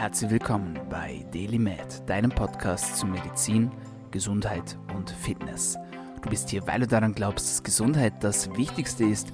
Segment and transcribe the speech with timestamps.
[0.00, 3.70] Herzlich willkommen bei DailyMed, deinem Podcast zu Medizin,
[4.10, 5.76] Gesundheit und Fitness.
[6.22, 9.30] Du bist hier, weil du daran glaubst, dass Gesundheit das Wichtigste ist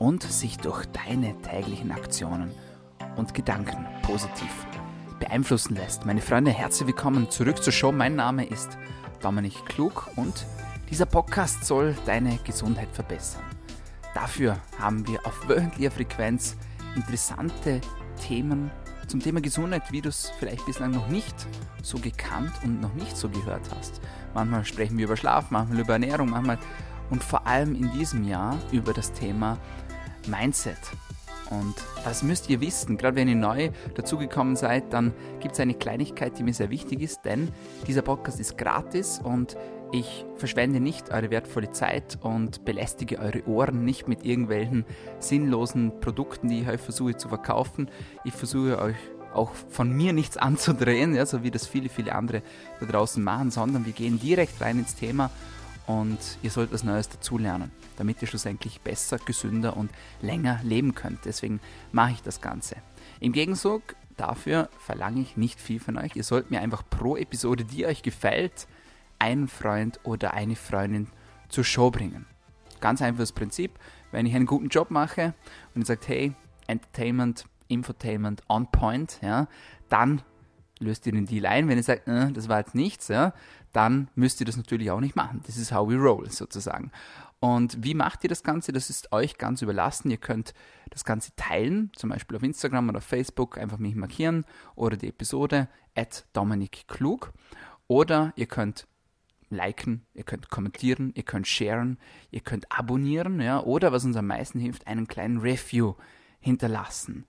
[0.00, 2.50] und sich durch deine täglichen Aktionen
[3.14, 4.50] und Gedanken positiv
[5.20, 6.04] beeinflussen lässt.
[6.04, 7.92] Meine Freunde, herzlich willkommen zurück zur Show.
[7.92, 8.76] Mein Name ist
[9.20, 10.46] Dominik Klug und
[10.90, 13.44] dieser Podcast soll deine Gesundheit verbessern.
[14.14, 16.56] Dafür haben wir auf wöchentlicher Frequenz
[16.96, 17.80] interessante
[18.20, 18.72] Themen
[19.08, 21.34] zum Thema Gesundheit, wie du es vielleicht bislang noch nicht
[21.82, 24.00] so gekannt und noch nicht so gehört hast.
[24.34, 26.58] Manchmal sprechen wir über Schlaf, manchmal über Ernährung, manchmal
[27.10, 29.58] und vor allem in diesem Jahr über das Thema
[30.26, 30.76] Mindset.
[31.50, 31.74] Und
[32.04, 36.38] das müsst ihr wissen, gerade wenn ihr neu dazugekommen seid, dann gibt es eine Kleinigkeit,
[36.38, 37.48] die mir sehr wichtig ist, denn
[37.86, 39.56] dieser Podcast ist gratis und
[39.90, 44.84] ich verschwende nicht eure wertvolle Zeit und belästige eure Ohren nicht mit irgendwelchen
[45.18, 47.90] sinnlosen Produkten, die ich euch versuche zu verkaufen.
[48.24, 48.96] Ich versuche euch
[49.32, 52.42] auch von mir nichts anzudrehen, ja, so wie das viele, viele andere
[52.80, 55.30] da draußen machen, sondern wir gehen direkt rein ins Thema
[55.86, 61.24] und ihr sollt was Neues dazulernen, damit ihr schlussendlich besser, gesünder und länger leben könnt.
[61.24, 61.60] Deswegen
[61.92, 62.76] mache ich das Ganze.
[63.20, 63.82] Im Gegenzug
[64.18, 66.14] dafür verlange ich nicht viel von euch.
[66.14, 68.66] Ihr sollt mir einfach pro Episode, die euch gefällt,
[69.18, 71.08] einen Freund oder eine Freundin
[71.48, 72.26] zur Show bringen.
[72.80, 73.72] Ganz einfaches Prinzip.
[74.10, 75.34] Wenn ich einen guten Job mache
[75.74, 76.34] und ihr sagt, hey,
[76.66, 79.48] Entertainment, Infotainment on point, ja,
[79.88, 80.22] dann
[80.78, 81.68] löst ihr den Deal ein.
[81.68, 83.34] Wenn ihr sagt, äh, das war jetzt nichts, ja,
[83.72, 85.42] dann müsst ihr das natürlich auch nicht machen.
[85.46, 86.90] Das ist how we roll sozusagen.
[87.40, 88.72] Und wie macht ihr das Ganze?
[88.72, 90.10] Das ist euch ganz überlassen.
[90.10, 90.54] Ihr könnt
[90.90, 94.44] das Ganze teilen, zum Beispiel auf Instagram oder auf Facebook, einfach mich markieren
[94.74, 97.32] oder die Episode at Dominik Klug.
[97.86, 98.87] Oder ihr könnt
[99.50, 101.98] liken, ihr könnt kommentieren, ihr könnt sharen,
[102.30, 105.94] ihr könnt abonnieren, ja, oder was uns am meisten hilft, einen kleinen Review
[106.40, 107.26] hinterlassen.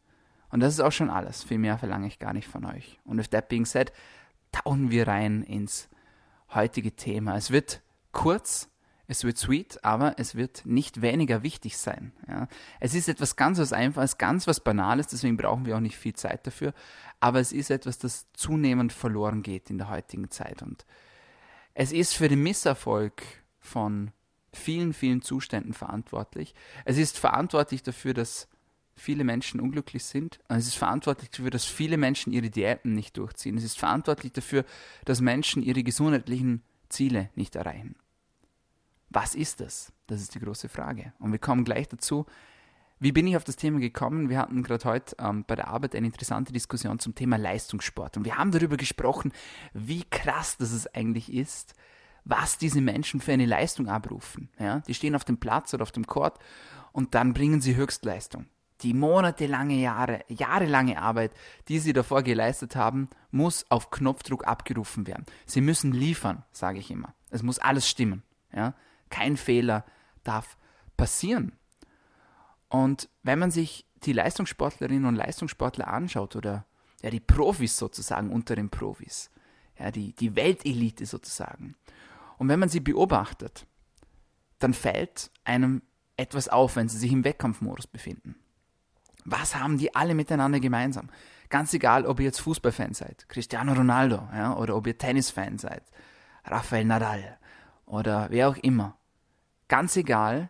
[0.50, 1.44] Und das ist auch schon alles.
[1.44, 3.00] Viel mehr verlange ich gar nicht von euch.
[3.04, 3.92] Und with that being said,
[4.52, 5.90] tauchen wir rein ins
[6.54, 7.36] heutige Thema.
[7.36, 7.82] Es wird
[8.12, 8.70] kurz,
[9.08, 12.14] es wird sweet, aber es wird nicht weniger wichtig sein.
[12.28, 12.48] Ja.
[12.80, 16.14] Es ist etwas ganz was Einfaches, ganz was Banales, deswegen brauchen wir auch nicht viel
[16.14, 16.74] Zeit dafür.
[17.20, 20.62] Aber es ist etwas, das zunehmend verloren geht in der heutigen Zeit.
[20.62, 20.86] Und
[21.80, 23.24] es ist für den Misserfolg
[23.62, 24.12] von
[24.52, 26.54] vielen, vielen Zuständen verantwortlich.
[26.84, 28.50] Es ist verantwortlich dafür, dass
[28.98, 30.42] viele Menschen unglücklich sind.
[30.50, 33.58] Es ist verantwortlich dafür, dass viele Menschen ihre Diäten nicht durchziehen.
[33.58, 34.66] Es ist verantwortlich dafür,
[35.06, 37.96] dass Menschen ihre gesundheitlichen Ziele nicht erreichen.
[39.10, 39.94] Was ist das?
[40.08, 41.14] Das ist die große Frage.
[41.18, 42.26] Und wir kommen gleich dazu.
[43.02, 44.30] Wie bin ich auf das Thema gekommen?
[44.30, 48.18] Wir hatten gerade heute ähm, bei der Arbeit eine interessante Diskussion zum Thema Leistungssport.
[48.18, 49.32] Und wir haben darüber gesprochen,
[49.74, 51.76] wie krass das es eigentlich ist,
[52.26, 54.50] was diese Menschen für eine Leistung abrufen.
[54.60, 54.80] Ja?
[54.82, 56.38] Die stehen auf dem Platz oder auf dem Court
[56.92, 58.48] und dann bringen sie Höchstleistung.
[58.82, 61.32] Die monatelange Jahre, jahrelange Arbeit,
[61.70, 65.26] die sie davor geleistet haben, muss auf Knopfdruck abgerufen werden.
[65.46, 67.14] Sie müssen liefern, sage ich immer.
[67.30, 68.24] Es muss alles stimmen.
[68.54, 68.74] Ja?
[69.10, 69.86] Kein Fehler
[70.24, 70.58] darf
[70.98, 71.54] passieren.
[72.70, 76.66] Und wenn man sich die Leistungssportlerinnen und Leistungssportler anschaut oder
[77.02, 79.30] ja, die Profis sozusagen unter den Profis,
[79.78, 81.76] ja, die, die Weltelite sozusagen,
[82.38, 83.68] und wenn man sie beobachtet,
[84.60, 85.82] dann fällt einem
[86.16, 88.36] etwas auf, wenn sie sich im Wettkampfmodus befinden.
[89.26, 91.10] Was haben die alle miteinander gemeinsam?
[91.50, 95.84] Ganz egal, ob ihr jetzt Fußballfan seid, Cristiano Ronaldo, ja, oder ob ihr Tennisfan seid,
[96.46, 97.38] Rafael Nadal
[97.86, 98.98] oder wer auch immer.
[99.68, 100.50] Ganz egal,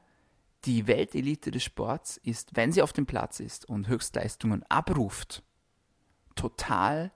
[0.65, 5.43] die Weltelite des Sports ist, wenn sie auf dem Platz ist und Höchstleistungen abruft,
[6.35, 7.11] total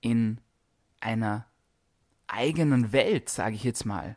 [0.00, 0.40] in
[1.00, 1.46] einer
[2.26, 4.16] eigenen Welt, sage ich jetzt mal.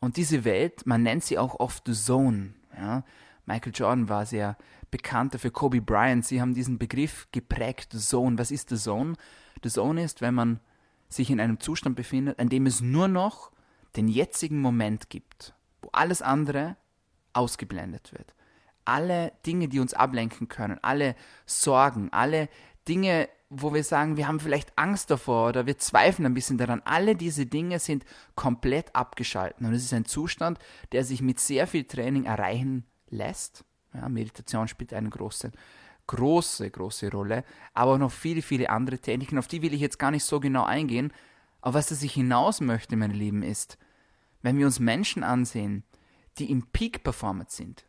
[0.00, 2.54] Und diese Welt, man nennt sie auch oft The Zone.
[2.76, 3.04] Ja?
[3.44, 4.56] Michael Jordan war sehr
[4.90, 8.38] bekannt dafür, Kobe Bryant, sie haben diesen Begriff geprägt, The Zone.
[8.38, 9.14] Was ist The Zone?
[9.62, 10.60] The Zone ist, wenn man
[11.08, 13.52] sich in einem Zustand befindet, in dem es nur noch
[13.96, 16.76] den jetzigen Moment gibt, wo alles andere
[17.36, 18.34] ausgeblendet wird.
[18.84, 22.48] Alle Dinge, die uns ablenken können, alle Sorgen, alle
[22.88, 26.82] Dinge, wo wir sagen, wir haben vielleicht Angst davor oder wir zweifeln ein bisschen daran,
[26.84, 28.04] alle diese Dinge sind
[28.34, 29.66] komplett abgeschalten.
[29.66, 30.58] Und es ist ein Zustand,
[30.92, 33.64] der sich mit sehr viel Training erreichen lässt.
[33.94, 35.52] Ja, Meditation spielt eine große,
[36.06, 37.44] große, große Rolle,
[37.74, 40.64] aber noch viele, viele andere Techniken, auf die will ich jetzt gar nicht so genau
[40.64, 41.12] eingehen.
[41.60, 43.78] Aber was das ich hinaus möchte, meine Lieben, ist,
[44.42, 45.82] wenn wir uns Menschen ansehen,
[46.38, 47.84] die im Peak Performance sind,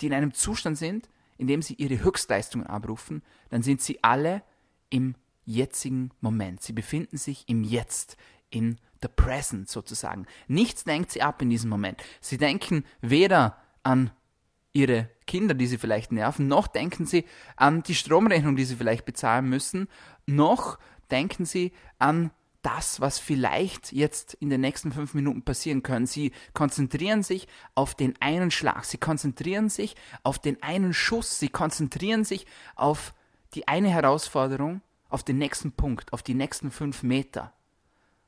[0.00, 4.42] die in einem Zustand sind, in dem sie ihre Höchstleistungen abrufen, dann sind sie alle
[4.90, 5.14] im
[5.44, 6.62] jetzigen Moment.
[6.62, 8.16] Sie befinden sich im Jetzt,
[8.50, 10.26] in the present sozusagen.
[10.46, 12.02] Nichts lenkt sie ab in diesem Moment.
[12.20, 14.10] Sie denken weder an
[14.72, 17.24] ihre Kinder, die sie vielleicht nerven, noch denken sie
[17.56, 19.88] an die Stromrechnung, die sie vielleicht bezahlen müssen,
[20.26, 20.78] noch
[21.10, 22.30] denken Sie an
[22.62, 26.06] das, was vielleicht jetzt in den nächsten fünf Minuten passieren können.
[26.06, 31.48] Sie konzentrieren sich auf den einen Schlag, sie konzentrieren sich auf den einen Schuss, sie
[31.48, 33.14] konzentrieren sich auf
[33.54, 37.52] die eine Herausforderung, auf den nächsten Punkt, auf die nächsten fünf Meter,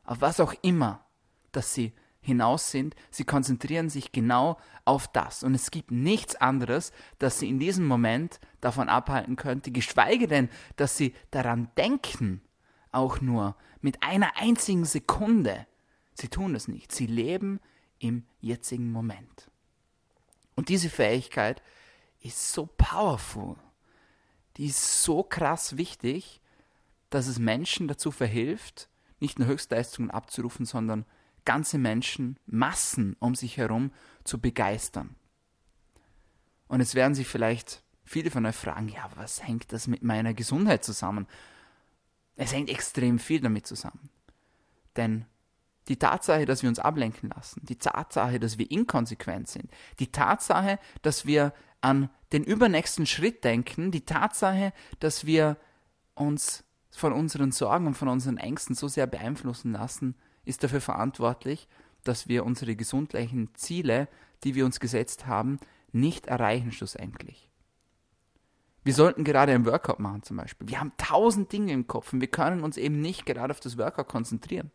[0.04, 1.04] auf was auch immer,
[1.52, 2.94] dass sie hinaus sind.
[3.10, 5.42] Sie konzentrieren sich genau auf das.
[5.42, 10.48] Und es gibt nichts anderes, das sie in diesem Moment davon abhalten könnte, geschweige denn,
[10.76, 12.42] dass sie daran denken,
[12.92, 15.66] auch nur mit einer einzigen Sekunde.
[16.14, 16.92] Sie tun es nicht.
[16.92, 17.60] Sie leben
[17.98, 19.50] im jetzigen Moment.
[20.54, 21.62] Und diese Fähigkeit
[22.20, 23.56] ist so powerful.
[24.56, 26.40] Die ist so krass wichtig,
[27.08, 28.88] dass es Menschen dazu verhilft,
[29.20, 31.04] nicht nur Höchstleistungen abzurufen, sondern
[31.44, 33.92] ganze Menschen, Massen um sich herum
[34.24, 35.16] zu begeistern.
[36.68, 40.34] Und jetzt werden sich vielleicht viele von euch fragen, ja, was hängt das mit meiner
[40.34, 41.26] Gesundheit zusammen?
[42.36, 44.10] Es hängt extrem viel damit zusammen.
[44.96, 45.26] Denn
[45.88, 50.78] die Tatsache, dass wir uns ablenken lassen, die Tatsache, dass wir inkonsequent sind, die Tatsache,
[51.02, 55.56] dass wir an den übernächsten Schritt denken, die Tatsache, dass wir
[56.14, 61.68] uns von unseren Sorgen und von unseren Ängsten so sehr beeinflussen lassen, ist dafür verantwortlich,
[62.04, 64.08] dass wir unsere gesundlichen Ziele,
[64.44, 65.58] die wir uns gesetzt haben,
[65.92, 67.49] nicht erreichen schlussendlich.
[68.82, 70.68] Wir sollten gerade ein Workout machen zum Beispiel.
[70.68, 73.76] Wir haben tausend Dinge im Kopf und wir können uns eben nicht gerade auf das
[73.76, 74.70] Workout konzentrieren.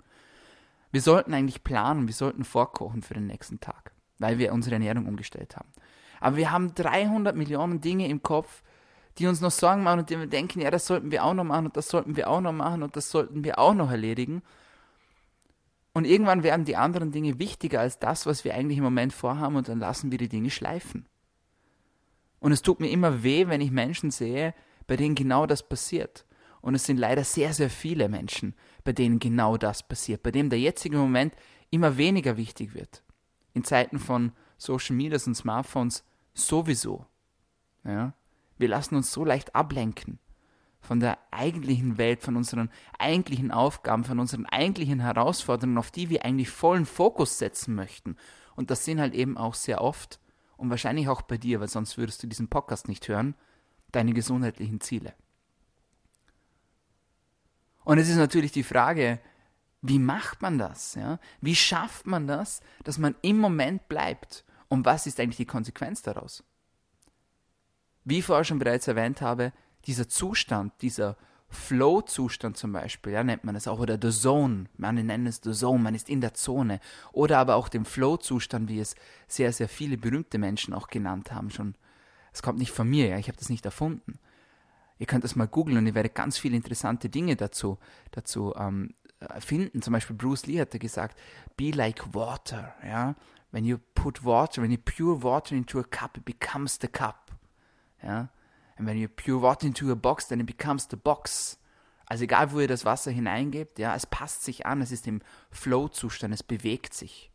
[0.92, 5.08] Wir sollten eigentlich planen, wir sollten vorkochen für den nächsten Tag, weil wir unsere Ernährung
[5.08, 5.70] umgestellt haben.
[6.22, 8.62] Aber wir haben 300 Millionen Dinge im Kopf,
[9.18, 11.44] die uns noch Sorgen machen und die wir denken, ja, das sollten wir auch noch
[11.44, 14.42] machen und das sollten wir auch noch machen und das sollten wir auch noch erledigen.
[15.94, 19.56] Und irgendwann werden die anderen Dinge wichtiger als das, was wir eigentlich im Moment vorhaben
[19.56, 21.08] und dann lassen wir die Dinge schleifen.
[22.46, 24.54] Und es tut mir immer weh, wenn ich Menschen sehe,
[24.86, 26.28] bei denen genau das passiert.
[26.62, 28.54] Und es sind leider sehr, sehr viele Menschen,
[28.84, 31.34] bei denen genau das passiert, bei denen der jetzige Moment
[31.72, 33.02] immer weniger wichtig wird.
[33.56, 36.04] In Zeiten von Social Media und Smartphones
[36.36, 37.08] sowieso.
[37.84, 38.14] Ja?
[38.60, 40.20] Wir lassen uns so leicht ablenken
[40.82, 42.70] von der eigentlichen Welt, von unseren
[43.00, 48.18] eigentlichen Aufgaben, von unseren eigentlichen Herausforderungen, auf die wir eigentlich vollen Fokus setzen möchten.
[48.56, 50.20] Und das sind halt eben auch sehr oft,
[50.58, 53.36] und wahrscheinlich auch bei dir, weil sonst würdest du diesen Podcast nicht hören,
[53.92, 55.14] deine gesundheitlichen Ziele.
[57.84, 59.20] Und es ist natürlich die Frage,
[59.82, 60.96] wie macht man das?
[60.96, 61.20] Ja?
[61.42, 64.44] Wie schafft man das, dass man im Moment bleibt?
[64.68, 66.44] Und was ist eigentlich die Konsequenz daraus?
[68.04, 69.54] Wie ich vorher schon bereits erwähnt habe,
[69.86, 71.16] dieser Zustand, dieser
[71.56, 75.52] Flow-Zustand zum Beispiel, ja, nennt man es auch, oder the Zone, man nennt es the
[75.52, 76.80] Zone, man ist in der Zone,
[77.12, 78.96] oder aber auch den Flow-Zustand, wie es
[79.28, 81.76] sehr, sehr viele berühmte Menschen auch genannt haben schon.
[82.34, 84.20] Es kommt nicht von mir, ja, ich habe das nicht erfunden.
[85.00, 87.78] Ihr könnt das mal googeln und ihr werdet ganz viele interessante Dinge dazu,
[88.12, 88.94] dazu ähm,
[89.40, 89.82] finden.
[89.82, 91.18] Zum Beispiel Bruce Lee hatte gesagt,
[91.58, 93.16] be like water, ja.
[93.52, 97.32] When you put water, when you pour water into a cup, it becomes the cup.
[98.04, 98.30] Ja,
[98.78, 101.58] And when you pour water into a box, then it becomes the box.
[102.06, 105.22] Also egal, wo ihr das Wasser hineingebt, ja, es passt sich an, es ist im
[105.52, 107.32] Flow-Zustand, es bewegt sich.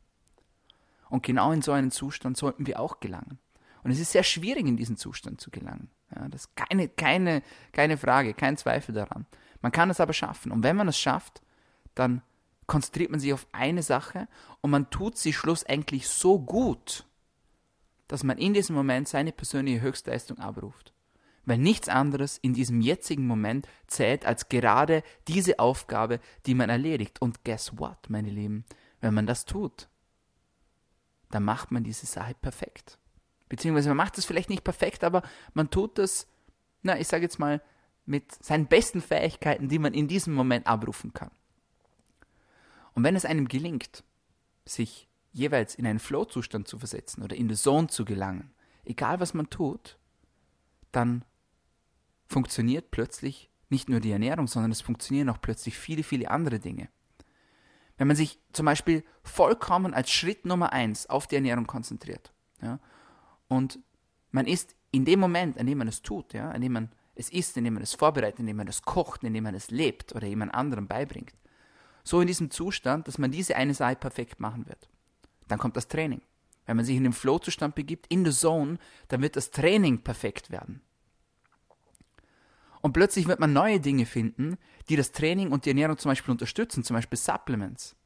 [1.09, 3.39] Und genau in so einen Zustand sollten wir auch gelangen.
[3.83, 5.91] Und es ist sehr schwierig, in diesen Zustand zu gelangen.
[6.15, 9.27] Ja, das ist keine, keine, keine Frage, kein Zweifel daran.
[9.63, 10.53] Man kann es aber schaffen.
[10.53, 11.41] Und wenn man es schafft,
[11.95, 12.23] dann
[12.67, 14.29] konzentriert man sich auf eine Sache
[14.61, 17.07] und man tut sie schlussendlich so gut,
[18.07, 20.93] dass man in diesem Moment seine persönliche Höchstleistung abruft
[21.51, 27.21] weil nichts anderes in diesem jetzigen Moment zählt als gerade diese Aufgabe, die man erledigt.
[27.21, 28.65] Und guess what, meine Lieben,
[29.01, 29.89] wenn man das tut,
[31.29, 32.99] dann macht man diese Sache perfekt.
[33.49, 36.29] Beziehungsweise man macht es vielleicht nicht perfekt, aber man tut es,
[36.83, 37.61] na, ich sage jetzt mal,
[38.07, 41.33] mit seinen besten Fähigkeiten, die man in diesem Moment abrufen kann.
[42.95, 44.05] Und wenn es einem gelingt,
[44.65, 48.53] sich jeweils in einen Flow-Zustand zu versetzen oder in the Zone zu gelangen,
[48.85, 49.99] egal was man tut,
[50.93, 51.25] dann
[52.31, 56.89] funktioniert plötzlich nicht nur die Ernährung, sondern es funktionieren auch plötzlich viele, viele andere Dinge.
[57.99, 62.33] Wenn man sich zum Beispiel vollkommen als Schritt Nummer eins auf die Ernährung konzentriert
[62.63, 62.79] ja,
[63.49, 63.81] und
[64.31, 67.31] man ist in dem Moment, an dem man es tut, ja, an dem man es
[67.31, 70.55] isst, indem man es vorbereitet, indem man es kocht, indem man es lebt oder jemand
[70.55, 71.35] anderem beibringt,
[72.05, 74.89] so in diesem Zustand, dass man diese eine Sache perfekt machen wird.
[75.49, 76.23] Dann kommt das Training.
[76.67, 80.51] Wenn man sich in den Flow-Zustand begibt, in the Zone, dann wird das Training perfekt
[80.51, 80.81] werden.
[82.83, 84.57] Und plötzlich wird man neue Dinge finden,
[84.89, 87.97] die das Training und die Ernährung zum Beispiel unterstützen, zum Beispiel Supplements.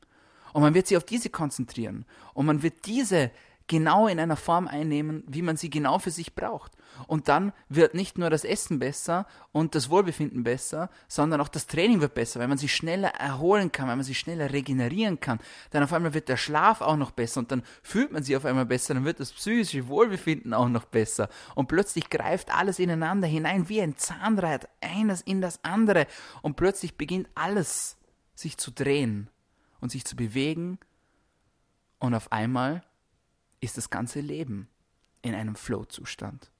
[0.52, 2.04] Und man wird sich auf diese konzentrieren.
[2.33, 3.31] Und man wird diese
[3.66, 6.73] genau in einer Form einnehmen, wie man sie genau für sich braucht.
[7.06, 11.66] Und dann wird nicht nur das Essen besser und das Wohlbefinden besser, sondern auch das
[11.66, 15.40] Training wird besser, weil man sich schneller erholen kann, weil man sich schneller regenerieren kann.
[15.71, 18.44] Dann auf einmal wird der Schlaf auch noch besser und dann fühlt man sich auf
[18.44, 21.28] einmal besser, dann wird das psychische Wohlbefinden auch noch besser.
[21.54, 26.06] Und plötzlich greift alles ineinander hinein wie ein Zahnrad, eines in das andere.
[26.42, 27.97] Und plötzlich beginnt alles
[28.35, 29.30] sich zu drehen
[29.80, 30.78] und sich zu bewegen.
[31.99, 32.85] Und auf einmal
[33.64, 34.68] ist das ganze Leben
[35.23, 36.50] in einem Flow-Zustand.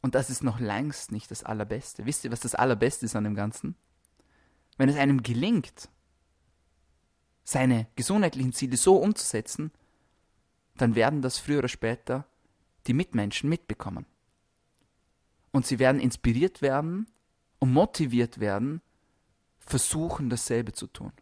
[0.00, 2.06] Und das ist noch längst nicht das Allerbeste.
[2.06, 3.74] Wisst ihr, was das Allerbeste ist an dem Ganzen?
[4.76, 5.88] Wenn es einem gelingt,
[7.44, 9.72] seine gesundheitlichen Ziele so umzusetzen,
[10.76, 12.26] dann werden das früher oder später
[12.86, 14.06] die Mitmenschen mitbekommen.
[15.50, 17.08] Und sie werden inspiriert werden
[17.58, 18.80] und motiviert werden,
[19.58, 21.12] versuchen, dasselbe zu tun.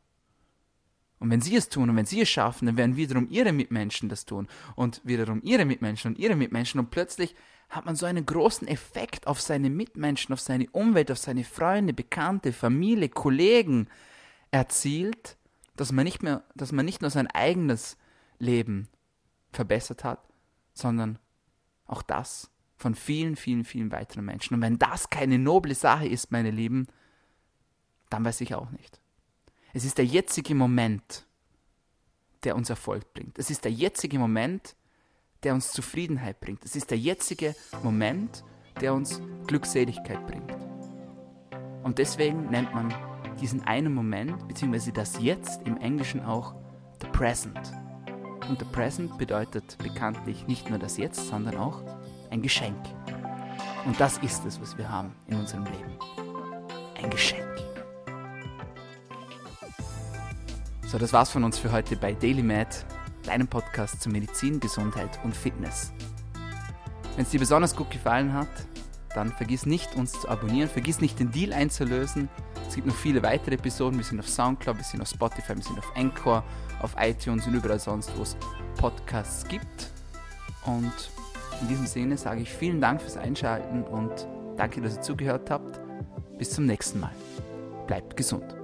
[1.19, 4.09] Und wenn sie es tun und wenn sie es schaffen, dann werden wiederum ihre Mitmenschen
[4.09, 7.35] das tun und wiederum ihre Mitmenschen und ihre Mitmenschen und plötzlich
[7.69, 11.93] hat man so einen großen Effekt auf seine Mitmenschen, auf seine Umwelt, auf seine Freunde,
[11.93, 13.89] Bekannte, Familie, Kollegen
[14.51, 15.37] erzielt,
[15.75, 17.97] dass man nicht mehr, dass man nicht nur sein eigenes
[18.39, 18.89] Leben
[19.53, 20.21] verbessert hat,
[20.75, 21.19] sondern
[21.87, 24.55] auch das von vielen, vielen, vielen weiteren Menschen.
[24.55, 26.87] Und wenn das keine noble Sache ist, meine Lieben,
[28.11, 29.01] dann weiß ich auch nicht.
[29.77, 31.27] Es ist der jetzige Moment,
[32.45, 33.39] der uns Erfolg bringt.
[33.39, 34.75] Es ist der jetzige Moment,
[35.43, 36.65] der uns Zufriedenheit bringt.
[36.65, 38.43] Es ist der jetzige Moment,
[38.81, 40.51] der uns Glückseligkeit bringt.
[41.83, 42.95] Und deswegen nennt man
[43.39, 46.55] diesen einen Moment, beziehungsweise das Jetzt im Englischen auch
[47.03, 47.71] the present.
[48.49, 51.83] Und the present bedeutet bekanntlich nicht nur das Jetzt, sondern auch
[52.31, 52.83] ein Geschenk.
[53.85, 55.99] Und das ist es, was wir haben in unserem Leben.
[56.95, 57.66] Ein Geschenk.
[60.87, 62.87] So, das war's von uns für heute bei DailyMed,
[63.25, 65.93] deinem Podcast zu Medizin, Gesundheit und Fitness.
[67.17, 68.47] Wenn es dir besonders gut gefallen hat,
[69.13, 72.29] dann vergiss nicht, uns zu abonnieren, vergiss nicht, den Deal einzulösen.
[72.69, 73.99] Es gibt noch viele weitere Episoden.
[73.99, 76.45] Wir sind auf Soundcloud, wir sind auf Spotify, wir sind auf Anchor,
[76.81, 78.37] auf iTunes und überall sonst, wo es
[78.77, 79.91] Podcasts gibt.
[80.67, 80.93] Und
[81.63, 85.81] in diesem Sinne sage ich vielen Dank fürs Einschalten und danke, dass ihr zugehört habt.
[86.39, 87.13] Bis zum nächsten Mal.
[87.89, 88.56] Bleibt gesund.